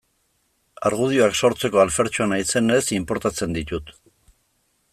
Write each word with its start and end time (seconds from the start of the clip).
Argudioak 0.89 1.35
sortzeko 1.41 1.83
alfertxoa 1.83 2.27
naizenez, 2.31 2.81
inportatzen 2.97 3.55
ditut. 3.59 3.93